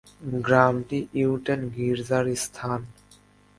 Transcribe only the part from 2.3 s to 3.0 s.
স্থান।